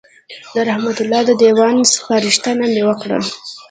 [0.53, 3.17] د رحمت الله د دېوان سپارښتنه مې وکړه.